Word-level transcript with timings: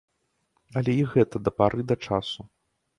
Але 0.81 0.91
і 1.03 1.05
гэта 1.13 1.35
да 1.47 1.51
пары 1.61 1.81
да 1.95 2.03
часу. 2.07 2.41